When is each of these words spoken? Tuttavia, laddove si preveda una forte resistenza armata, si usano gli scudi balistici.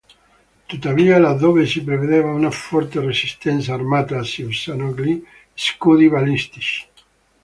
Tuttavia, 0.67 1.19
laddove 1.19 1.67
si 1.67 1.83
preveda 1.83 2.25
una 2.25 2.49
forte 2.49 2.99
resistenza 2.99 3.75
armata, 3.75 4.23
si 4.23 4.41
usano 4.41 4.95
gli 4.95 5.23
scudi 5.53 6.09
balistici. 6.09 6.87